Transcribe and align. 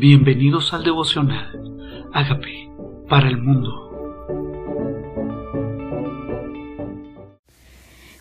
Bienvenidos 0.00 0.72
al 0.72 0.82
devocional. 0.82 2.08
Hágame 2.14 2.72
para 3.06 3.28
el 3.28 3.36
mundo. 3.36 3.68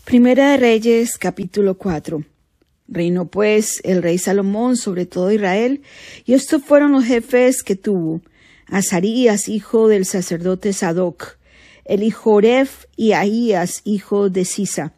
Primera 0.04 0.52
de 0.52 0.58
Reyes, 0.58 1.18
capítulo 1.18 1.76
4. 1.76 2.22
Reinó 2.90 3.28
pues 3.30 3.80
el 3.86 4.04
rey 4.04 4.18
Salomón 4.18 4.76
sobre 4.76 5.06
todo 5.06 5.32
Israel, 5.32 5.82
y 6.26 6.34
estos 6.34 6.62
fueron 6.66 6.92
los 6.92 7.06
jefes 7.06 7.64
que 7.64 7.78
tuvo: 7.78 8.20
Azarías, 8.68 9.48
hijo 9.48 9.88
del 9.88 10.04
sacerdote 10.04 10.74
Sadoc, 10.74 11.38
el 11.86 12.04
hijo 12.04 12.32
Oref 12.32 12.88
y 12.98 13.14
Ahías, 13.14 13.84
hijo 13.86 14.30
de 14.30 14.44
Sisa, 14.44 14.92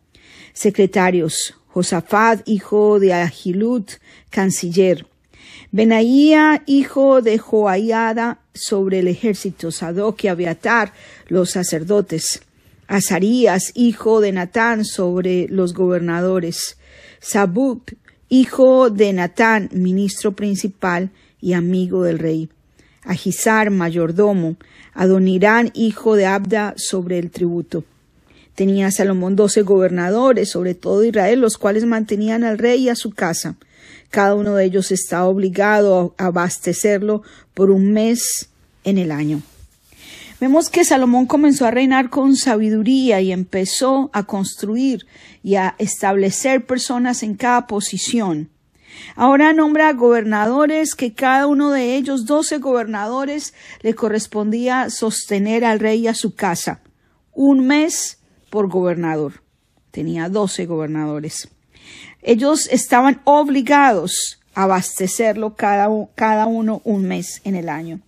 secretarios, 0.54 1.54
Josafat, 1.68 2.42
hijo 2.48 3.00
de 3.00 3.14
Ahilut, 3.14 3.92
canciller, 4.32 5.06
Benaía, 5.72 6.64
hijo 6.66 7.22
de 7.22 7.38
Joaiada, 7.38 8.40
sobre 8.54 9.00
el 9.00 9.08
ejército, 9.08 9.72
Sadoc 9.72 10.24
y 10.24 10.28
Abiatar, 10.28 10.94
los 11.28 11.52
sacerdotes, 11.52 12.42
Azarías, 12.88 13.72
hijo 13.74 14.20
de 14.20 14.34
Natán, 14.34 14.84
sobre 14.84 15.48
los 15.48 15.74
gobernadores, 15.74 16.78
Sabuk, 17.22 17.94
hijo 18.28 18.90
de 18.90 19.14
Natán, 19.14 19.70
ministro 19.72 20.34
principal 20.34 21.10
y 21.40 21.54
amigo 21.54 22.04
del 22.04 22.20
rey, 22.20 22.50
Agisar, 23.04 23.72
mayordomo, 23.72 24.58
Adonirán, 24.94 25.72
hijo 25.74 26.16
de 26.16 26.26
Abda, 26.26 26.74
sobre 26.78 27.18
el 27.18 27.32
tributo. 27.32 27.84
Tenía 28.56 28.92
Salomón 28.92 29.36
doce 29.36 29.62
gobernadores 29.62 30.50
sobre 30.50 30.76
todo 30.76 31.04
Israel, 31.04 31.40
los 31.40 31.58
cuales 31.58 31.86
mantenían 31.86 32.44
al 32.44 32.58
rey 32.58 32.84
y 32.84 32.90
a 32.90 32.96
su 32.96 33.12
casa. 33.12 33.56
Cada 34.12 34.36
uno 34.36 34.56
de 34.56 34.66
ellos 34.66 34.92
está 34.92 35.26
obligado 35.26 36.14
a 36.18 36.26
abastecerlo 36.28 37.24
por 37.54 37.72
un 37.72 37.94
mes 37.94 38.50
en 38.84 38.98
el 38.98 39.12
año. 39.12 39.42
Vemos 40.42 40.70
que 40.70 40.84
Salomón 40.84 41.28
comenzó 41.28 41.66
a 41.66 41.72
reinar 41.72 42.10
con 42.10 42.36
sabiduría 42.36 43.22
y 43.22 43.32
empezó 43.32 44.10
a 44.12 44.24
construir 44.24 45.06
y 45.44 45.56
a 45.56 45.76
establecer 45.78 46.66
personas 46.66 47.24
en 47.24 47.36
cada 47.36 47.68
posición. 47.68 48.50
Ahora 49.16 49.54
nombra 49.54 49.94
gobernadores 49.94 50.96
que 50.96 51.14
cada 51.14 51.48
uno 51.48 51.72
de 51.72 51.96
ellos, 51.96 52.26
doce 52.26 52.58
gobernadores, 52.58 53.54
le 53.82 53.94
correspondía 53.94 54.90
sostener 54.90 55.64
al 55.64 55.80
rey 55.80 56.02
y 56.02 56.08
a 56.08 56.16
su 56.16 56.36
casa. 56.36 56.82
Un 57.34 57.66
mes 57.66 58.20
por 58.50 58.68
gobernador. 58.68 59.44
Tenía 59.92 60.28
doce 60.28 60.66
gobernadores. 60.66 61.48
Ellos 62.24 62.68
estaban 62.72 63.22
obligados 63.24 64.40
a 64.54 64.64
abastecerlo 64.64 65.56
cada, 65.56 65.90
cada 66.16 66.46
uno 66.46 66.82
un 66.84 67.04
mes 67.06 67.42
en 67.44 67.56
el 67.56 67.70
año. 67.70 68.00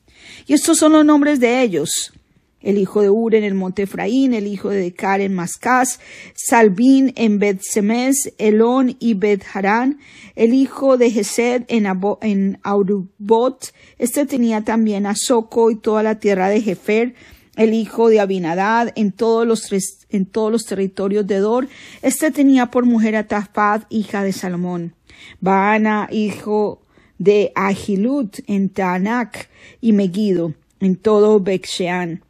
Y 0.47 0.53
estos 0.53 0.78
son 0.78 0.94
los 0.94 1.05
nombres 1.05 1.39
de 1.39 1.61
ellos. 1.61 2.14
El 2.61 2.78
hijo 2.78 3.02
de 3.02 3.09
Ur 3.09 3.36
en 3.36 3.44
el 3.44 3.55
monte 3.55 3.83
Efraín, 3.83 4.33
el 4.33 4.47
hijo 4.47 4.70
de 4.70 4.80
Decar 4.80 5.20
en 5.20 5.33
Mascás, 5.33 6.00
Salvín 6.33 7.11
en 7.17 7.38
Bet 7.38 7.59
Semes, 7.61 8.33
Elón 8.38 8.95
y 9.00 9.16
Bet 9.16 9.44
Harán, 9.53 10.00
el 10.36 10.53
hijo 10.53 10.98
de 10.98 11.11
Gesed 11.11 11.64
en, 11.67 11.86
en 12.22 12.59
Aurubot. 12.64 13.73
Este 13.98 14.25
tenía 14.25 14.61
también 14.61 15.05
a 15.05 15.16
Soco 15.16 15.72
y 15.72 15.75
toda 15.75 16.03
la 16.03 16.20
tierra 16.20 16.48
de 16.48 16.61
Jefer, 16.61 17.16
el 17.56 17.73
hijo 17.73 18.09
de 18.09 18.20
Abinadad 18.20 18.92
en 18.96 19.12
todos 19.12 19.46
los, 19.46 19.72
en 20.09 20.26
todos 20.26 20.52
los 20.52 20.66
territorios 20.66 21.28
de 21.28 21.38
Dor. 21.38 21.68
Este 22.02 22.32
tenía 22.32 22.68
por 22.68 22.86
mujer 22.86 23.16
a 23.16 23.28
Tafad, 23.28 23.84
hija 23.90 24.23
de 24.23 24.34
Salomón. 24.34 24.95
Baana, 25.40 26.08
hijo 26.12 26.82
de 27.18 27.52
Ahilut 27.56 28.40
en 28.48 28.70
Taanak 28.70 29.50
y 29.80 29.94
Megido, 29.94 30.54
en 30.80 30.95
todo 30.95 31.40
Bekshean, 31.40 32.23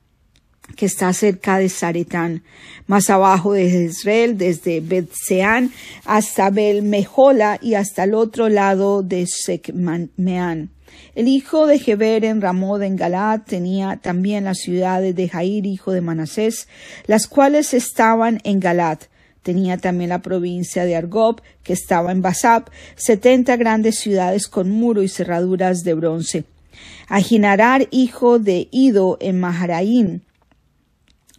que 0.76 0.86
está 0.86 1.12
cerca 1.14 1.58
de 1.58 1.70
Zaretán, 1.70 2.44
más 2.86 3.10
abajo 3.10 3.54
de 3.54 3.70
Jezreel, 3.70 4.38
desde 4.38 4.82
Betseán 4.82 5.72
hasta 6.06 6.50
Belmejola 6.50 7.60
y 7.62 7.76
hasta 7.76 8.04
el 8.04 8.14
otro 8.14 8.50
lado 8.50 9.04
de 9.04 9.26
Sekmeán 9.26 10.70
el 11.16 11.28
hijo 11.28 11.68
de 11.68 11.80
Geber 11.80 12.26
en 12.26 12.42
Ramod 12.42 12.82
en 12.82 12.96
Galad 12.96 13.42
tenía 13.46 13.98
también 13.98 14.46
las 14.46 14.60
ciudades 14.60 15.16
de 15.16 15.30
Jair, 15.30 15.66
hijo 15.66 15.92
de 15.92 16.02
Manasés, 16.02 16.68
las 17.06 17.28
cuales 17.28 17.74
estaban 17.74 18.40
en 18.44 18.60
Galad. 18.60 19.00
Tenía 19.42 19.78
también 19.78 20.10
la 20.10 20.22
provincia 20.22 20.86
de 20.86 20.96
Argob, 20.96 21.42
que 21.64 21.74
estaba 21.74 22.12
en 22.12 22.22
Basab, 22.22 22.70
setenta 22.96 23.58
grandes 23.58 24.00
ciudades 24.00 24.48
con 24.48 24.72
muro 24.72 25.04
y 25.04 25.10
cerraduras 25.10 25.84
de 25.84 25.94
bronce. 25.94 26.46
Ajinarar, 27.08 27.88
hijo 27.92 28.40
de 28.40 28.68
Ido 28.72 29.18
en 29.20 29.40
Maharaín, 29.40 30.24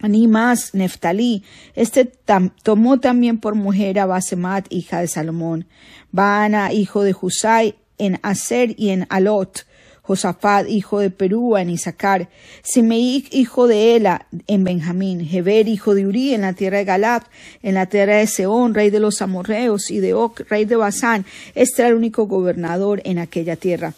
Animas, 0.00 0.74
Neftalí, 0.74 1.44
este 1.74 2.04
tomó 2.62 3.00
también 3.00 3.38
por 3.38 3.54
mujer 3.54 3.98
a 3.98 4.06
Basemat, 4.06 4.66
hija 4.68 5.00
de 5.00 5.08
Salomón. 5.08 5.66
Baana, 6.12 6.72
hijo 6.72 7.02
de 7.04 7.14
Husai, 7.18 7.76
en 7.98 8.18
Aser 8.22 8.74
y 8.76 8.90
en 8.90 9.06
Alot, 9.10 9.66
Josafat, 10.02 10.68
hijo 10.68 11.00
de 11.00 11.10
Perú, 11.10 11.56
en 11.56 11.70
Isaacar, 11.70 12.28
Simeí, 12.62 13.26
hijo 13.30 13.66
de 13.66 13.96
Ela, 13.96 14.26
en 14.46 14.62
Benjamín, 14.62 15.26
Heber, 15.30 15.66
hijo 15.66 15.94
de 15.94 16.06
Uri, 16.06 16.34
en 16.34 16.42
la 16.42 16.52
tierra 16.52 16.78
de 16.78 16.84
Galad, 16.84 17.22
en 17.62 17.74
la 17.74 17.86
tierra 17.86 18.16
de 18.16 18.26
Seón, 18.26 18.74
rey 18.74 18.90
de 18.90 19.00
los 19.00 19.22
amorreos, 19.22 19.90
y 19.90 20.00
de 20.00 20.12
Oc, 20.12 20.42
rey 20.50 20.66
de 20.66 20.76
Basán. 20.76 21.24
Este 21.54 21.82
era 21.82 21.88
el 21.88 21.94
único 21.94 22.26
gobernador 22.26 23.00
en 23.06 23.18
aquella 23.18 23.56
tierra. 23.56 23.94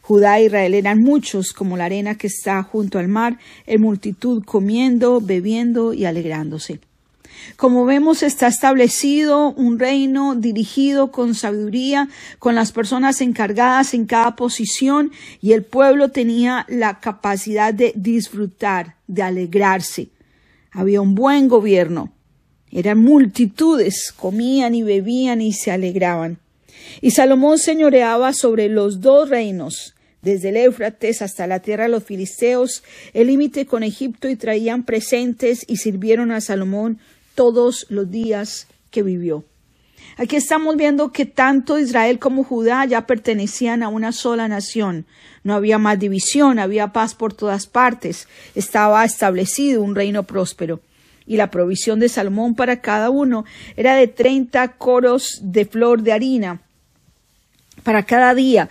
Judá 0.00 0.38
e 0.38 0.46
Israel 0.46 0.74
eran 0.74 0.98
muchos, 0.98 1.52
como 1.52 1.76
la 1.76 1.84
arena 1.84 2.16
que 2.16 2.28
está 2.28 2.62
junto 2.62 2.98
al 2.98 3.08
mar, 3.08 3.38
en 3.66 3.82
multitud 3.82 4.42
comiendo, 4.44 5.20
bebiendo 5.20 5.92
y 5.92 6.06
alegrándose. 6.06 6.80
Como 7.56 7.84
vemos, 7.84 8.22
está 8.22 8.46
establecido 8.46 9.52
un 9.52 9.78
reino 9.78 10.34
dirigido 10.34 11.10
con 11.10 11.34
sabiduría, 11.34 12.08
con 12.38 12.54
las 12.54 12.72
personas 12.72 13.20
encargadas 13.20 13.94
en 13.94 14.06
cada 14.06 14.36
posición, 14.36 15.12
y 15.40 15.52
el 15.52 15.62
pueblo 15.62 16.10
tenía 16.10 16.64
la 16.68 17.00
capacidad 17.00 17.74
de 17.74 17.92
disfrutar, 17.96 18.96
de 19.06 19.22
alegrarse. 19.22 20.08
Había 20.70 21.00
un 21.00 21.14
buen 21.14 21.48
gobierno. 21.48 22.12
Eran 22.70 22.98
multitudes, 22.98 24.12
comían 24.12 24.74
y 24.74 24.82
bebían 24.82 25.40
y 25.40 25.52
se 25.52 25.72
alegraban. 25.72 26.38
Y 27.00 27.10
Salomón 27.10 27.58
señoreaba 27.58 28.32
sobre 28.32 28.68
los 28.68 29.00
dos 29.00 29.28
reinos, 29.28 29.94
desde 30.22 30.50
el 30.50 30.56
Éufrates 30.56 31.22
hasta 31.22 31.46
la 31.46 31.60
tierra 31.60 31.84
de 31.84 31.90
los 31.90 32.04
filisteos, 32.04 32.82
el 33.12 33.28
límite 33.28 33.66
con 33.66 33.82
Egipto, 33.82 34.28
y 34.28 34.36
traían 34.36 34.84
presentes 34.84 35.64
y 35.66 35.78
sirvieron 35.78 36.30
a 36.30 36.40
Salomón 36.40 37.00
todos 37.40 37.86
los 37.88 38.10
días 38.10 38.66
que 38.90 39.02
vivió. 39.02 39.44
Aquí 40.18 40.36
estamos 40.36 40.76
viendo 40.76 41.10
que 41.10 41.24
tanto 41.24 41.78
Israel 41.78 42.18
como 42.18 42.44
Judá 42.44 42.84
ya 42.84 43.06
pertenecían 43.06 43.82
a 43.82 43.88
una 43.88 44.12
sola 44.12 44.46
nación. 44.46 45.06
No 45.42 45.54
había 45.54 45.78
más 45.78 45.98
división, 45.98 46.58
había 46.58 46.92
paz 46.92 47.14
por 47.14 47.32
todas 47.32 47.66
partes. 47.66 48.28
Estaba 48.54 49.02
establecido 49.06 49.82
un 49.82 49.94
reino 49.94 50.24
próspero. 50.24 50.80
Y 51.26 51.38
la 51.38 51.50
provisión 51.50 51.98
de 51.98 52.10
Salomón 52.10 52.54
para 52.54 52.82
cada 52.82 53.08
uno 53.08 53.46
era 53.74 53.94
de 53.94 54.06
treinta 54.06 54.76
coros 54.76 55.38
de 55.40 55.64
flor 55.64 56.02
de 56.02 56.12
harina 56.12 56.60
para 57.84 58.02
cada 58.02 58.34
día 58.34 58.68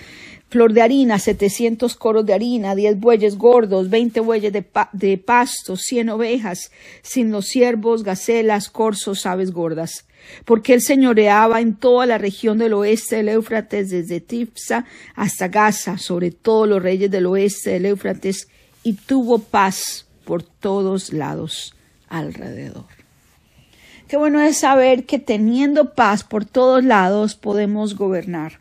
flor 0.50 0.74
de 0.74 0.82
harina, 0.82 1.20
setecientos 1.20 1.96
coros 1.96 2.26
de 2.26 2.34
harina, 2.34 2.76
diez 2.76 3.00
bueyes 3.00 3.38
gordos, 3.38 3.90
veinte 3.90 4.20
bueyes 4.20 4.52
de, 4.52 4.66
de 4.94 5.18
pasto, 5.18 5.78
cien 5.78 6.10
ovejas, 6.10 6.72
sin 7.02 7.32
los 7.32 7.46
ciervos, 7.46 8.04
gacelas, 8.04 8.70
corzos, 8.70 9.26
aves 9.26 9.52
gordas. 9.52 10.06
Porque 10.46 10.74
él 10.74 10.82
señoreaba 10.82 11.62
en 11.62 11.76
toda 11.76 12.06
la 12.06 12.18
región 12.18 12.58
del 12.58 12.74
oeste 12.74 13.18
del 13.18 13.30
Éufrates, 13.30 13.90
desde 13.90 14.20
Tifsa 14.20 14.86
hasta 15.16 15.48
Gaza, 15.48 15.98
sobre 15.98 16.32
todos 16.32 16.68
los 16.68 16.82
reyes 16.82 17.10
del 17.10 17.28
oeste 17.28 17.72
del 17.72 17.86
Éufrates, 17.86 18.48
y 18.84 18.94
tuvo 18.94 19.40
paz 19.40 20.08
por 20.26 20.44
todos 20.44 21.14
lados 21.14 21.76
alrededor. 22.08 22.86
Qué 24.08 24.18
bueno 24.18 24.42
es 24.42 24.58
saber 24.58 25.06
que 25.06 25.20
teniendo 25.20 25.94
paz 25.94 26.24
por 26.24 26.44
todos 26.44 26.84
lados 26.84 27.36
podemos 27.36 27.96
gobernar. 27.96 28.60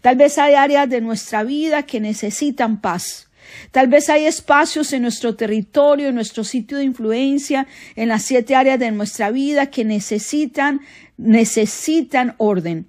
Tal 0.00 0.16
vez 0.16 0.38
hay 0.38 0.54
áreas 0.54 0.88
de 0.88 1.00
nuestra 1.00 1.42
vida 1.42 1.84
que 1.84 2.00
necesitan 2.00 2.80
paz. 2.80 3.30
Tal 3.70 3.88
vez 3.88 4.08
hay 4.08 4.26
espacios 4.26 4.92
en 4.92 5.02
nuestro 5.02 5.34
territorio, 5.36 6.08
en 6.08 6.14
nuestro 6.14 6.44
sitio 6.44 6.78
de 6.78 6.84
influencia, 6.84 7.66
en 7.96 8.08
las 8.08 8.22
siete 8.22 8.54
áreas 8.54 8.78
de 8.78 8.90
nuestra 8.90 9.30
vida 9.30 9.66
que 9.66 9.84
necesitan, 9.84 10.80
necesitan 11.16 12.34
orden 12.38 12.86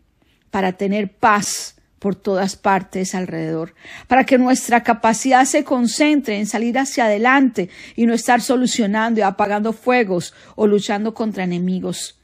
para 0.49 0.73
tener 0.73 1.11
paz 1.13 1.75
por 1.99 2.15
todas 2.15 2.55
partes 2.55 3.13
alrededor, 3.13 3.75
para 4.07 4.25
que 4.25 4.39
nuestra 4.39 4.81
capacidad 4.81 5.45
se 5.45 5.63
concentre 5.63 6.39
en 6.39 6.47
salir 6.47 6.79
hacia 6.79 7.05
adelante 7.05 7.69
y 7.95 8.07
no 8.07 8.15
estar 8.15 8.41
solucionando 8.41 9.19
y 9.19 9.23
apagando 9.23 9.71
fuegos 9.71 10.33
o 10.55 10.65
luchando 10.65 11.13
contra 11.13 11.43
enemigos. 11.43 12.20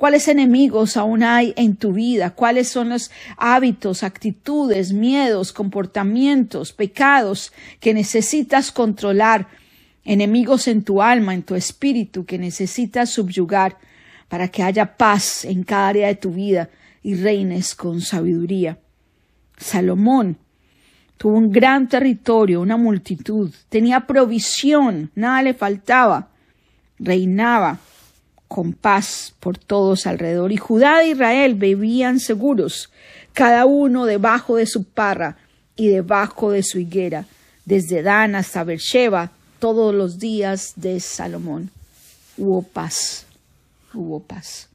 ¿Cuáles 0.00 0.28
enemigos 0.28 0.96
aún 0.96 1.22
hay 1.22 1.52
en 1.58 1.76
tu 1.76 1.92
vida? 1.92 2.30
¿Cuáles 2.30 2.70
son 2.70 2.88
los 2.88 3.10
hábitos, 3.36 4.02
actitudes, 4.02 4.94
miedos, 4.94 5.52
comportamientos, 5.52 6.72
pecados 6.72 7.52
que 7.80 7.92
necesitas 7.92 8.72
controlar? 8.72 9.48
Enemigos 10.02 10.68
en 10.68 10.84
tu 10.84 11.02
alma, 11.02 11.34
en 11.34 11.42
tu 11.42 11.54
espíritu 11.54 12.24
que 12.24 12.38
necesitas 12.38 13.10
subyugar 13.10 13.76
para 14.30 14.48
que 14.48 14.62
haya 14.62 14.96
paz 14.96 15.44
en 15.44 15.64
cada 15.64 15.88
área 15.88 16.06
de 16.06 16.14
tu 16.14 16.32
vida 16.32 16.70
y 17.02 17.16
reines 17.16 17.74
con 17.74 18.00
sabiduría. 18.00 18.78
Salomón 19.58 20.38
tuvo 21.18 21.36
un 21.36 21.52
gran 21.52 21.90
territorio, 21.90 22.62
una 22.62 22.78
multitud, 22.78 23.52
tenía 23.68 24.06
provisión, 24.06 25.10
nada 25.14 25.42
le 25.42 25.52
faltaba, 25.52 26.30
reinaba 26.98 27.80
con 28.50 28.72
paz 28.72 29.32
por 29.38 29.58
todos 29.58 30.08
alrededor. 30.08 30.50
Y 30.50 30.56
Judá 30.56 31.04
e 31.04 31.10
Israel 31.10 31.54
vivían 31.54 32.18
seguros, 32.18 32.90
cada 33.32 33.64
uno 33.64 34.06
debajo 34.06 34.56
de 34.56 34.66
su 34.66 34.82
parra 34.82 35.36
y 35.76 35.86
debajo 35.86 36.50
de 36.50 36.64
su 36.64 36.80
higuera, 36.80 37.26
desde 37.64 38.02
Dan 38.02 38.34
hasta 38.34 38.64
Beersheba, 38.64 39.30
todos 39.60 39.94
los 39.94 40.18
días 40.18 40.72
de 40.74 40.98
Salomón. 40.98 41.70
Hubo 42.36 42.62
paz, 42.62 43.24
hubo 43.94 44.18
paz. 44.18 44.68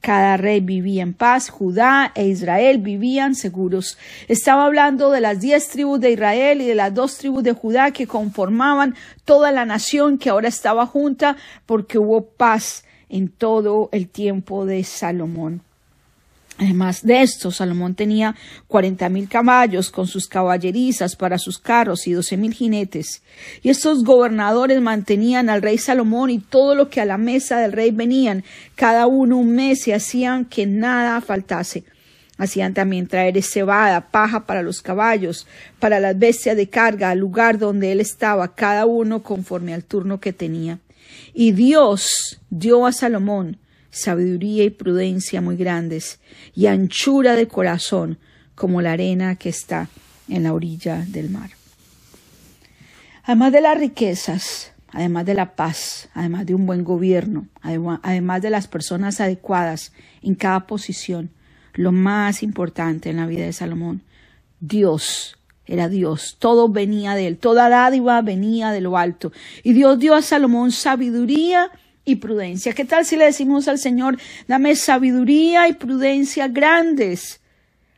Cada 0.00 0.38
rey 0.38 0.60
vivía 0.60 1.02
en 1.02 1.12
paz, 1.12 1.50
Judá 1.50 2.12
e 2.14 2.26
Israel 2.28 2.78
vivían 2.78 3.34
seguros. 3.34 3.98
Estaba 4.26 4.64
hablando 4.64 5.10
de 5.10 5.20
las 5.20 5.38
diez 5.38 5.68
tribus 5.68 6.00
de 6.00 6.12
Israel 6.12 6.62
y 6.62 6.66
de 6.66 6.74
las 6.74 6.94
dos 6.94 7.18
tribus 7.18 7.44
de 7.44 7.52
Judá 7.52 7.90
que 7.90 8.06
conformaban 8.06 8.94
toda 9.26 9.52
la 9.52 9.66
nación 9.66 10.16
que 10.16 10.30
ahora 10.30 10.48
estaba 10.48 10.86
junta 10.86 11.36
porque 11.66 11.98
hubo 11.98 12.24
paz 12.24 12.84
en 13.12 13.28
todo 13.28 13.88
el 13.92 14.08
tiempo 14.08 14.66
de 14.66 14.82
Salomón. 14.82 15.62
Además 16.58 17.04
de 17.04 17.22
esto, 17.22 17.50
Salomón 17.50 17.94
tenía 17.94 18.34
cuarenta 18.68 19.08
mil 19.08 19.28
caballos 19.28 19.90
con 19.90 20.06
sus 20.06 20.28
caballerizas 20.28 21.16
para 21.16 21.38
sus 21.38 21.58
carros 21.58 22.06
y 22.06 22.12
doce 22.12 22.36
mil 22.36 22.52
jinetes. 22.52 23.22
Y 23.62 23.70
estos 23.70 24.04
gobernadores 24.04 24.80
mantenían 24.80 25.48
al 25.48 25.62
rey 25.62 25.78
Salomón 25.78 26.30
y 26.30 26.38
todo 26.38 26.74
lo 26.74 26.88
que 26.90 27.00
a 27.00 27.06
la 27.06 27.18
mesa 27.18 27.58
del 27.58 27.72
rey 27.72 27.90
venían, 27.90 28.44
cada 28.74 29.06
uno 29.06 29.38
un 29.38 29.54
mes 29.54 29.88
y 29.88 29.92
hacían 29.92 30.44
que 30.44 30.66
nada 30.66 31.20
faltase. 31.20 31.84
Hacían 32.38 32.74
también 32.74 33.06
traer 33.06 33.42
cebada, 33.42 34.10
paja 34.10 34.46
para 34.46 34.62
los 34.62 34.82
caballos, 34.82 35.46
para 35.78 36.00
las 36.00 36.18
bestias 36.18 36.56
de 36.56 36.68
carga, 36.68 37.10
al 37.10 37.18
lugar 37.18 37.58
donde 37.58 37.92
él 37.92 38.00
estaba, 38.00 38.54
cada 38.54 38.84
uno 38.86 39.22
conforme 39.22 39.74
al 39.74 39.84
turno 39.84 40.18
que 40.20 40.32
tenía. 40.32 40.78
Y 41.34 41.52
Dios 41.52 42.40
dio 42.50 42.86
a 42.86 42.92
Salomón 42.92 43.58
sabiduría 43.92 44.64
y 44.64 44.70
prudencia 44.70 45.40
muy 45.40 45.56
grandes, 45.56 46.18
y 46.54 46.66
anchura 46.66 47.36
de 47.36 47.46
corazón 47.46 48.18
como 48.54 48.82
la 48.82 48.92
arena 48.92 49.36
que 49.36 49.50
está 49.50 49.88
en 50.28 50.42
la 50.42 50.54
orilla 50.54 51.04
del 51.06 51.30
mar. 51.30 51.50
Además 53.22 53.52
de 53.52 53.60
las 53.60 53.78
riquezas, 53.78 54.72
además 54.88 55.26
de 55.26 55.34
la 55.34 55.54
paz, 55.54 56.08
además 56.14 56.46
de 56.46 56.54
un 56.54 56.66
buen 56.66 56.84
gobierno, 56.84 57.46
además 57.60 58.42
de 58.42 58.50
las 58.50 58.66
personas 58.66 59.20
adecuadas 59.20 59.92
en 60.22 60.34
cada 60.34 60.66
posición, 60.66 61.30
lo 61.74 61.92
más 61.92 62.42
importante 62.42 63.10
en 63.10 63.16
la 63.16 63.26
vida 63.26 63.44
de 63.44 63.52
Salomón, 63.52 64.02
Dios 64.60 65.36
era 65.72 65.88
Dios, 65.88 66.36
todo 66.38 66.68
venía 66.68 67.14
de 67.14 67.26
él, 67.26 67.38
toda 67.38 67.70
dádiva 67.70 68.20
venía 68.20 68.72
de 68.72 68.82
lo 68.82 68.98
alto. 68.98 69.32
Y 69.62 69.72
Dios 69.72 69.98
dio 69.98 70.14
a 70.14 70.20
Salomón 70.20 70.70
sabiduría 70.70 71.70
y 72.04 72.16
prudencia. 72.16 72.74
¿Qué 72.74 72.84
tal 72.84 73.06
si 73.06 73.16
le 73.16 73.24
decimos 73.24 73.68
al 73.68 73.78
Señor, 73.78 74.18
dame 74.46 74.76
sabiduría 74.76 75.68
y 75.68 75.72
prudencia 75.72 76.48
grandes? 76.48 77.41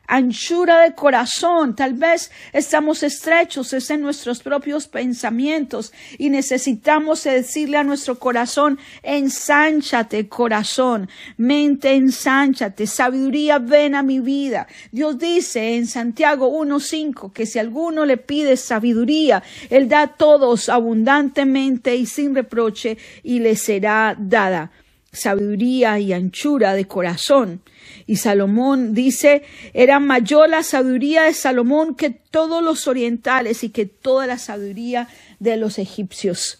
Anchura 0.07 0.81
de 0.81 0.93
corazón. 0.93 1.75
Tal 1.75 1.93
vez 1.93 2.31
estamos 2.53 3.03
estrechos 3.03 3.73
es 3.73 3.89
en 3.89 4.01
nuestros 4.01 4.41
propios 4.41 4.87
pensamientos 4.87 5.93
y 6.17 6.29
necesitamos 6.29 7.23
decirle 7.23 7.77
a 7.77 7.83
nuestro 7.83 8.19
corazón, 8.19 8.79
ensánchate 9.03 10.27
corazón, 10.27 11.09
mente 11.37 11.93
ensánchate, 11.93 12.87
sabiduría 12.87 13.59
ven 13.59 13.95
a 13.95 14.03
mi 14.03 14.19
vida. 14.19 14.67
Dios 14.91 15.17
dice 15.17 15.75
en 15.75 15.87
Santiago 15.87 16.49
1.5 16.49 17.33
que 17.33 17.45
si 17.45 17.59
alguno 17.59 18.05
le 18.05 18.17
pide 18.17 18.57
sabiduría, 18.57 19.43
Él 19.69 19.89
da 19.89 20.01
a 20.03 20.07
todos 20.15 20.69
abundantemente 20.69 21.95
y 21.95 22.05
sin 22.05 22.35
reproche 22.35 22.97
y 23.23 23.39
le 23.39 23.55
será 23.55 24.15
dada 24.17 24.71
sabiduría 25.15 25.97
y 25.99 26.13
anchura 26.13 26.73
de 26.73 26.85
corazón. 26.85 27.61
Y 28.07 28.17
Salomón 28.17 28.93
dice, 28.93 29.43
era 29.73 29.99
mayor 29.99 30.49
la 30.49 30.63
sabiduría 30.63 31.23
de 31.23 31.33
Salomón 31.33 31.95
que 31.95 32.09
todos 32.09 32.63
los 32.63 32.87
orientales 32.87 33.63
y 33.63 33.69
que 33.69 33.85
toda 33.85 34.27
la 34.27 34.37
sabiduría 34.37 35.07
de 35.39 35.57
los 35.57 35.79
egipcios. 35.79 36.59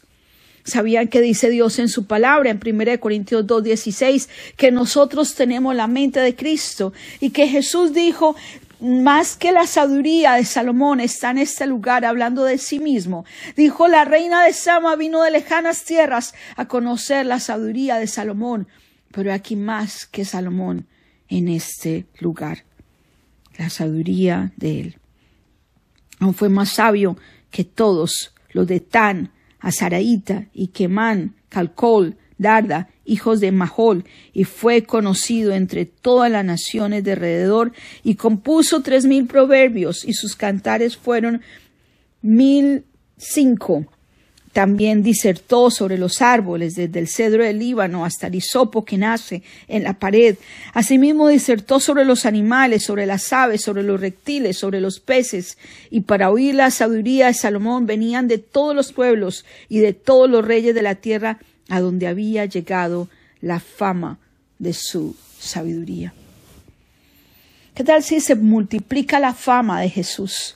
Sabían 0.66 1.10
que 1.10 1.22
dice 1.22 1.52
Dios 1.52 1.78
en 1.78 1.90
su 1.90 2.08
palabra 2.08 2.50
en 2.50 2.60
1 2.66 3.00
Corintios 3.00 3.46
2.16 3.46 4.28
que 4.58 4.72
nosotros 4.72 5.36
tenemos 5.36 5.76
la 5.76 5.86
mente 5.86 6.20
de 6.20 6.36
Cristo 6.36 6.92
y 7.20 7.30
que 7.30 7.48
Jesús 7.48 7.94
dijo, 7.94 8.36
más 8.80 9.38
que 9.38 9.52
la 9.52 9.68
sabiduría 9.68 10.34
de 10.34 10.44
Salomón 10.44 11.00
está 11.00 11.30
en 11.30 11.38
este 11.38 11.68
lugar 11.68 12.04
hablando 12.04 12.44
de 12.44 12.58
sí 12.58 12.80
mismo. 12.80 13.26
Dijo, 13.56 13.88
la 13.88 14.06
reina 14.06 14.44
de 14.44 14.54
Sama 14.54 14.96
vino 14.96 15.22
de 15.22 15.30
lejanas 15.30 15.84
tierras 15.84 16.34
a 16.56 16.68
conocer 16.68 17.28
la 17.28 17.40
sabiduría 17.40 17.98
de 17.98 18.08
Salomón, 18.08 18.68
pero 19.12 19.32
aquí 19.32 19.56
más 19.56 20.08
que 20.08 20.26
Salomón 20.26 20.88
en 21.30 21.48
este 21.48 22.06
lugar. 22.20 22.64
La 23.58 23.70
sabiduría 23.70 24.52
de 24.58 24.82
él. 24.82 24.98
Aún 26.20 26.34
fue 26.34 26.50
más 26.50 26.70
sabio 26.70 27.18
que 27.52 27.64
todos 27.64 28.34
los 28.52 28.68
de 28.68 28.80
Tan, 28.80 29.32
Azaraíta 29.60 30.48
y 30.54 30.68
Quemán, 30.68 31.36
Calcol, 31.50 32.18
Darda, 32.38 32.90
hijos 33.06 33.40
de 33.40 33.52
Mahol, 33.52 34.04
y 34.34 34.44
fue 34.44 34.84
conocido 34.84 35.54
entre 35.54 35.86
todas 35.86 36.30
las 36.30 36.44
naciones 36.44 37.04
de 37.04 37.14
alrededor, 37.14 37.72
y 38.04 38.16
compuso 38.16 38.82
tres 38.82 39.06
mil 39.06 39.26
proverbios, 39.26 40.04
y 40.04 40.14
sus 40.14 40.36
cantares 40.36 40.98
fueron 40.98 41.42
mil 42.22 42.84
cinco. 43.18 43.86
También 44.56 45.04
disertó 45.04 45.70
sobre 45.70 45.98
los 45.98 46.22
árboles, 46.22 46.76
desde 46.76 47.00
el 47.00 47.10
cedro 47.10 47.44
del 47.44 47.60
Líbano 47.60 48.06
hasta 48.06 48.28
el 48.28 48.36
hisopo 48.36 48.86
que 48.86 48.98
nace 48.98 49.44
en 49.68 49.84
la 49.84 50.00
pared. 50.00 50.38
Asimismo 50.74 51.28
disertó 51.28 51.82
sobre 51.82 52.06
los 52.06 52.26
animales, 52.26 52.86
sobre 52.86 53.06
las 53.06 53.34
aves, 53.34 53.62
sobre 53.62 53.84
los 53.84 54.00
reptiles, 54.00 54.58
sobre 54.58 54.80
los 54.80 55.02
peces. 55.02 55.58
Y 55.90 56.02
para 56.02 56.32
oír 56.32 56.56
la 56.56 56.72
sabiduría 56.72 57.28
de 57.28 57.34
Salomón 57.34 57.86
venían 57.86 58.30
de 58.30 58.38
todos 58.38 58.74
los 58.74 58.94
pueblos 58.94 59.44
y 59.68 59.80
de 59.80 59.92
todos 59.92 60.30
los 60.30 60.46
reyes 60.46 60.74
de 60.74 60.84
la 60.84 60.96
tierra 60.96 61.38
a 61.68 61.82
donde 61.82 62.08
había 62.08 62.46
llegado 62.46 63.10
la 63.42 63.60
fama 63.60 64.20
de 64.58 64.72
su 64.72 65.18
sabiduría. 65.38 66.14
¿Qué 67.74 67.84
tal 67.84 68.04
si 68.04 68.22
se 68.22 68.36
multiplica 68.36 69.20
la 69.20 69.34
fama 69.34 69.82
de 69.82 69.90
Jesús? 69.90 70.56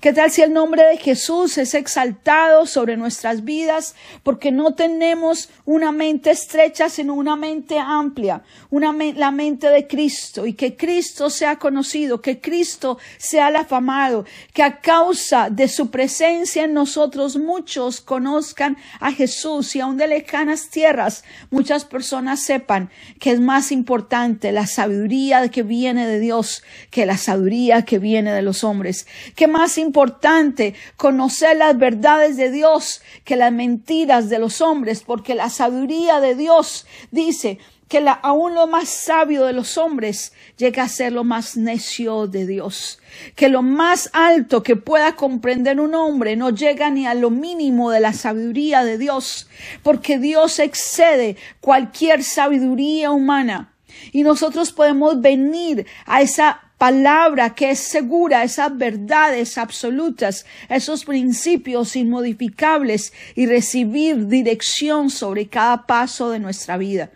¿Qué 0.00 0.12
tal 0.12 0.30
si 0.30 0.42
el 0.42 0.52
nombre 0.52 0.84
de 0.84 0.96
Jesús 0.96 1.56
es 1.58 1.74
exaltado 1.74 2.66
sobre 2.66 2.96
nuestras 2.96 3.44
vidas 3.44 3.94
porque 4.22 4.52
no 4.52 4.74
tenemos 4.74 5.48
una 5.64 5.92
mente 5.92 6.30
estrecha, 6.30 6.88
sino 6.88 7.14
una 7.14 7.36
mente 7.36 7.78
amplia, 7.78 8.42
una 8.70 8.92
la 9.14 9.30
mente 9.30 9.68
de 9.68 9.86
Cristo. 9.86 10.46
Y 10.46 10.54
que 10.54 10.76
Cristo 10.76 11.30
sea 11.30 11.56
conocido, 11.56 12.20
que 12.20 12.40
Cristo 12.40 12.98
sea 13.18 13.48
el 13.48 13.56
afamado, 13.56 14.24
que 14.52 14.62
a 14.62 14.80
causa 14.80 15.50
de 15.50 15.68
su 15.68 15.90
presencia 15.90 16.64
en 16.64 16.74
nosotros 16.74 17.36
muchos 17.36 18.00
conozcan 18.00 18.76
a 19.00 19.12
Jesús. 19.12 19.74
Y 19.76 19.80
aun 19.80 19.96
de 19.96 20.08
lejanas 20.08 20.68
tierras 20.70 21.24
muchas 21.50 21.84
personas 21.84 22.40
sepan 22.40 22.90
que 23.18 23.30
es 23.30 23.40
más 23.40 23.72
importante 23.72 24.52
la 24.52 24.66
sabiduría 24.66 25.48
que 25.48 25.62
viene 25.62 26.06
de 26.06 26.20
Dios 26.20 26.62
que 26.90 27.06
la 27.06 27.16
sabiduría 27.16 27.82
que 27.82 27.98
viene 27.98 28.32
de 28.32 28.42
los 28.42 28.64
hombres, 28.64 29.06
que 29.34 29.48
más 29.48 29.73
importante 29.78 30.74
conocer 30.96 31.56
las 31.56 31.76
verdades 31.78 32.36
de 32.36 32.50
Dios 32.50 33.02
que 33.24 33.36
las 33.36 33.52
mentiras 33.52 34.28
de 34.28 34.38
los 34.38 34.60
hombres, 34.60 35.02
porque 35.02 35.34
la 35.34 35.50
sabiduría 35.50 36.20
de 36.20 36.34
Dios 36.34 36.86
dice 37.10 37.58
que 37.88 38.04
aún 38.22 38.54
lo 38.54 38.66
más 38.66 38.88
sabio 38.88 39.44
de 39.44 39.52
los 39.52 39.78
hombres 39.78 40.32
llega 40.56 40.82
a 40.82 40.88
ser 40.88 41.12
lo 41.12 41.22
más 41.22 41.56
necio 41.56 42.26
de 42.26 42.46
Dios, 42.46 42.98
que 43.36 43.48
lo 43.48 43.62
más 43.62 44.10
alto 44.12 44.62
que 44.62 44.76
pueda 44.76 45.16
comprender 45.16 45.78
un 45.80 45.94
hombre 45.94 46.34
no 46.34 46.50
llega 46.50 46.90
ni 46.90 47.06
a 47.06 47.14
lo 47.14 47.30
mínimo 47.30 47.90
de 47.90 48.00
la 48.00 48.12
sabiduría 48.12 48.84
de 48.84 48.98
Dios, 48.98 49.48
porque 49.82 50.18
Dios 50.18 50.58
excede 50.58 51.36
cualquier 51.60 52.24
sabiduría 52.24 53.10
humana. 53.10 53.70
Y 54.12 54.22
nosotros 54.22 54.72
podemos 54.72 55.20
venir 55.20 55.86
a 56.04 56.20
esa 56.20 56.63
palabra 56.84 57.54
que 57.54 57.70
es 57.70 57.78
segura, 57.78 58.44
esas 58.44 58.76
verdades 58.76 59.56
absolutas, 59.56 60.44
esos 60.68 61.06
principios 61.06 61.96
inmodificables 61.96 63.14
y 63.34 63.46
recibir 63.46 64.26
dirección 64.28 65.08
sobre 65.08 65.48
cada 65.48 65.86
paso 65.86 66.28
de 66.28 66.40
nuestra 66.40 66.76
vida. 66.76 67.10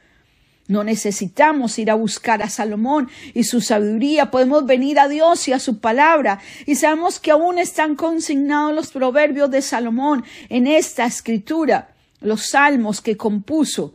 No 0.68 0.84
necesitamos 0.84 1.78
ir 1.78 1.90
a 1.90 1.96
buscar 1.96 2.42
a 2.42 2.48
Salomón 2.48 3.10
y 3.34 3.44
su 3.44 3.60
sabiduría. 3.60 4.30
Podemos 4.30 4.64
venir 4.64 4.98
a 4.98 5.06
Dios 5.06 5.46
y 5.48 5.52
a 5.52 5.58
su 5.58 5.80
palabra. 5.80 6.40
Y 6.64 6.76
sabemos 6.76 7.20
que 7.20 7.30
aún 7.30 7.58
están 7.58 7.94
consignados 7.94 8.74
los 8.74 8.90
proverbios 8.90 9.50
de 9.50 9.60
Salomón 9.60 10.24
en 10.48 10.66
esta 10.66 11.04
escritura, 11.04 11.94
los 12.22 12.48
salmos 12.48 13.02
que 13.02 13.18
compuso, 13.18 13.92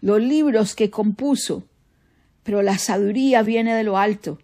los 0.00 0.22
libros 0.22 0.74
que 0.74 0.88
compuso. 0.88 1.62
Pero 2.42 2.62
la 2.62 2.78
sabiduría 2.78 3.42
viene 3.42 3.74
de 3.74 3.84
lo 3.84 3.98
alto, 3.98 4.38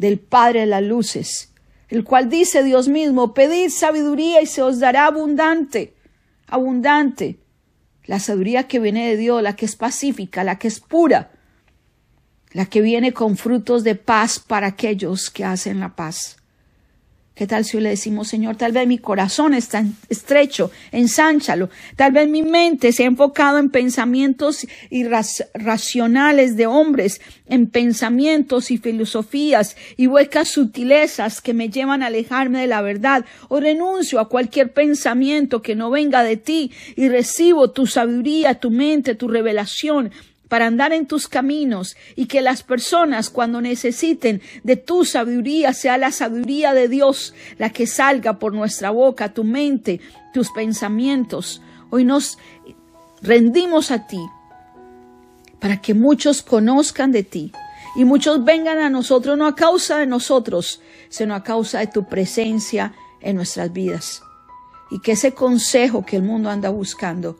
del 0.00 0.18
Padre 0.18 0.60
de 0.60 0.66
las 0.66 0.82
luces, 0.82 1.52
el 1.90 2.04
cual 2.04 2.30
dice 2.30 2.64
Dios 2.64 2.88
mismo, 2.88 3.34
pedid 3.34 3.68
sabiduría 3.68 4.40
y 4.40 4.46
se 4.46 4.62
os 4.62 4.80
dará 4.80 5.04
abundante, 5.04 5.94
abundante. 6.46 7.38
La 8.06 8.18
sabiduría 8.18 8.66
que 8.66 8.78
viene 8.78 9.10
de 9.10 9.18
Dios, 9.18 9.42
la 9.42 9.56
que 9.56 9.66
es 9.66 9.76
pacífica, 9.76 10.42
la 10.42 10.58
que 10.58 10.68
es 10.68 10.80
pura, 10.80 11.32
la 12.52 12.64
que 12.64 12.80
viene 12.80 13.12
con 13.12 13.36
frutos 13.36 13.84
de 13.84 13.94
paz 13.94 14.38
para 14.38 14.68
aquellos 14.68 15.28
que 15.28 15.44
hacen 15.44 15.80
la 15.80 15.94
paz. 15.94 16.38
¿Qué 17.40 17.46
tal 17.46 17.64
si 17.64 17.80
le 17.80 17.88
decimos, 17.88 18.28
Señor, 18.28 18.56
tal 18.56 18.72
vez 18.72 18.86
mi 18.86 18.98
corazón 18.98 19.54
está 19.54 19.82
estrecho, 20.10 20.70
ensánchalo, 20.92 21.70
tal 21.96 22.12
vez 22.12 22.28
mi 22.28 22.42
mente 22.42 22.92
se 22.92 23.04
ha 23.04 23.06
enfocado 23.06 23.56
en 23.56 23.70
pensamientos 23.70 24.66
irracionales 24.90 26.58
de 26.58 26.66
hombres, 26.66 27.22
en 27.46 27.66
pensamientos 27.66 28.70
y 28.70 28.76
filosofías 28.76 29.78
y 29.96 30.06
huecas 30.06 30.48
sutilezas 30.48 31.40
que 31.40 31.54
me 31.54 31.70
llevan 31.70 32.02
a 32.02 32.08
alejarme 32.08 32.60
de 32.60 32.66
la 32.66 32.82
verdad, 32.82 33.24
o 33.48 33.58
renuncio 33.58 34.20
a 34.20 34.28
cualquier 34.28 34.74
pensamiento 34.74 35.62
que 35.62 35.74
no 35.74 35.88
venga 35.88 36.22
de 36.22 36.36
ti 36.36 36.72
y 36.94 37.08
recibo 37.08 37.70
tu 37.70 37.86
sabiduría, 37.86 38.56
tu 38.56 38.70
mente, 38.70 39.14
tu 39.14 39.28
revelación, 39.28 40.10
para 40.50 40.66
andar 40.66 40.92
en 40.92 41.06
tus 41.06 41.28
caminos 41.28 41.96
y 42.16 42.26
que 42.26 42.42
las 42.42 42.64
personas 42.64 43.30
cuando 43.30 43.60
necesiten 43.60 44.42
de 44.64 44.74
tu 44.74 45.04
sabiduría 45.04 45.72
sea 45.72 45.96
la 45.96 46.10
sabiduría 46.10 46.74
de 46.74 46.88
Dios 46.88 47.34
la 47.56 47.70
que 47.70 47.86
salga 47.86 48.40
por 48.40 48.52
nuestra 48.52 48.90
boca, 48.90 49.32
tu 49.32 49.44
mente, 49.44 50.00
tus 50.34 50.50
pensamientos. 50.50 51.62
Hoy 51.90 52.04
nos 52.04 52.36
rendimos 53.22 53.92
a 53.92 54.08
ti 54.08 54.18
para 55.60 55.80
que 55.80 55.94
muchos 55.94 56.42
conozcan 56.42 57.12
de 57.12 57.22
ti 57.22 57.52
y 57.94 58.04
muchos 58.04 58.44
vengan 58.44 58.78
a 58.78 58.90
nosotros 58.90 59.38
no 59.38 59.46
a 59.46 59.54
causa 59.54 59.98
de 59.98 60.06
nosotros, 60.06 60.82
sino 61.10 61.36
a 61.36 61.44
causa 61.44 61.78
de 61.78 61.86
tu 61.86 62.08
presencia 62.08 62.92
en 63.20 63.36
nuestras 63.36 63.72
vidas. 63.72 64.24
Y 64.90 64.98
que 64.98 65.12
ese 65.12 65.32
consejo 65.32 66.04
que 66.04 66.16
el 66.16 66.24
mundo 66.24 66.50
anda 66.50 66.70
buscando, 66.70 67.38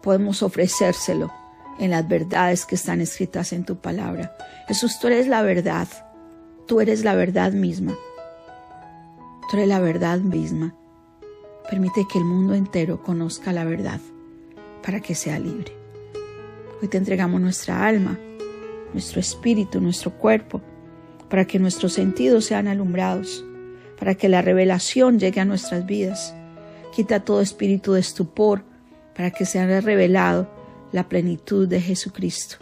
podemos 0.00 0.42
ofrecérselo 0.42 1.39
en 1.80 1.90
las 1.90 2.06
verdades 2.06 2.66
que 2.66 2.74
están 2.74 3.00
escritas 3.00 3.52
en 3.52 3.64
tu 3.64 3.76
palabra. 3.76 4.36
Jesús, 4.68 5.00
tú 5.00 5.06
eres 5.08 5.26
la 5.26 5.42
verdad. 5.42 5.88
Tú 6.66 6.80
eres 6.80 7.02
la 7.02 7.14
verdad 7.14 7.52
misma. 7.52 7.96
Tú 9.50 9.56
eres 9.56 9.68
la 9.68 9.80
verdad 9.80 10.18
misma. 10.18 10.76
Permite 11.68 12.06
que 12.10 12.18
el 12.18 12.24
mundo 12.24 12.54
entero 12.54 13.02
conozca 13.02 13.52
la 13.52 13.64
verdad 13.64 13.98
para 14.84 15.00
que 15.00 15.14
sea 15.14 15.38
libre. 15.38 15.72
Hoy 16.80 16.88
te 16.88 16.98
entregamos 16.98 17.40
nuestra 17.40 17.86
alma, 17.86 18.18
nuestro 18.92 19.18
espíritu, 19.18 19.80
nuestro 19.80 20.12
cuerpo, 20.12 20.60
para 21.30 21.46
que 21.46 21.58
nuestros 21.58 21.94
sentidos 21.94 22.44
sean 22.44 22.68
alumbrados, 22.68 23.44
para 23.98 24.14
que 24.14 24.28
la 24.28 24.42
revelación 24.42 25.18
llegue 25.18 25.40
a 25.40 25.44
nuestras 25.46 25.86
vidas. 25.86 26.34
Quita 26.94 27.20
todo 27.20 27.40
espíritu 27.40 27.94
de 27.94 28.00
estupor, 28.00 28.64
para 29.14 29.30
que 29.30 29.46
sea 29.46 29.80
revelado 29.80 30.59
la 30.92 31.08
plenitud 31.08 31.68
de 31.68 31.80
Jesucristo. 31.80 32.56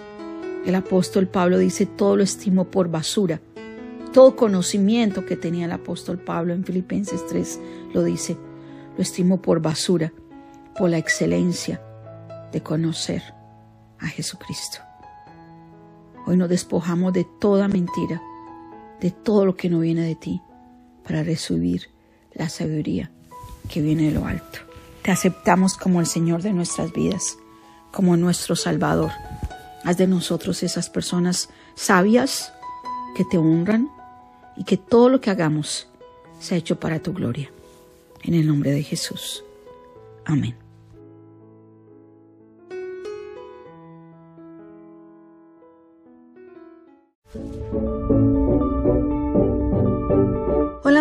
El 0.67 0.75
apóstol 0.75 1.29
Pablo 1.29 1.59
dice, 1.59 1.87
todo 1.87 2.17
lo 2.17 2.23
estimo 2.23 2.65
por 2.65 2.91
basura. 2.91 3.41
Todo 4.13 4.37
conocimiento 4.37 5.25
que 5.25 5.37
tenía 5.37 5.67
el 5.67 5.73
apóstol 5.73 6.19
Pablo 6.19 6.53
en 6.53 6.65
Filipenses 6.65 7.27
3 7.27 7.61
lo 7.95 8.03
dice, 8.03 8.37
lo 8.97 9.03
estimo 9.03 9.41
por 9.41 9.61
basura, 9.61 10.13
por 10.77 10.91
la 10.91 10.99
excelencia 10.99 11.81
de 12.53 12.63
conocer 12.63 13.23
a 13.99 14.07
Jesucristo. 14.07 14.79
Hoy 16.27 16.37
nos 16.37 16.49
despojamos 16.49 17.13
de 17.13 17.27
toda 17.41 17.69
mentira, 17.69 18.21
de 19.01 19.11
todo 19.11 19.47
lo 19.47 19.57
que 19.57 19.71
no 19.71 19.81
viene 19.81 20.03
de 20.03 20.15
ti, 20.15 20.43
para 21.05 21.23
recibir 21.23 21.89
la 22.35 22.49
sabiduría 22.49 23.11
que 23.69 23.81
viene 23.81 24.05
de 24.05 24.13
lo 24.13 24.27
alto. 24.27 24.59
Te 25.03 25.11
aceptamos 25.11 25.77
como 25.77 26.01
el 26.01 26.07
Señor 26.07 26.43
de 26.43 26.53
nuestras 26.53 26.93
vidas 26.93 27.39
como 27.91 28.17
nuestro 28.17 28.57
Salvador. 28.57 29.13
Haz 29.85 29.97
de 29.97 30.07
nosotros 30.07 30.63
esas 30.63 30.91
personas 30.91 31.49
sabias 31.75 32.53
que 33.17 33.25
te 33.25 33.39
honran 33.39 33.91
y 34.57 34.65
que 34.65 34.77
todo 34.77 35.09
lo 35.09 35.21
que 35.21 35.31
hagamos 35.31 35.89
sea 36.41 36.59
hecho 36.59 36.79
para 36.79 37.01
tu 37.01 37.13
gloria. 37.13 37.51
En 38.23 38.35
el 38.35 38.47
nombre 38.47 38.73
de 38.73 38.83
Jesús. 38.83 39.45
Amén. 40.25 40.68